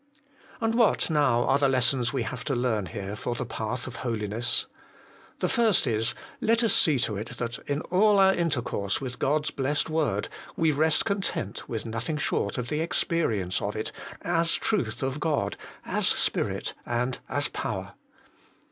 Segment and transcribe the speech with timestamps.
[0.59, 3.97] And what now are the lessons we have to learn here for the path of
[3.97, 4.65] Holiness?
[5.41, 9.51] The first is: Let us see to it that in all our intercourse with God's
[9.51, 10.27] Blessed Word
[10.57, 13.61] we rest content with nothing short of K 146 HOLY IN CHRIST.
[13.61, 17.93] the experience of it, as truth of God, as spirit and as power.